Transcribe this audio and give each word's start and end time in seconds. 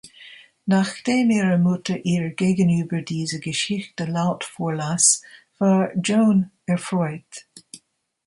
Nachdem 0.65 1.29
ihre 1.29 1.59
Mutter 1.59 1.99
ihr 2.05 2.31
gegenüber 2.31 3.03
diese 3.03 3.39
Geschichte 3.39 4.05
laut 4.05 4.43
vorlas, 4.43 5.21
war 5.59 5.91
Joan 5.95 6.49
erfreut. 6.65 7.45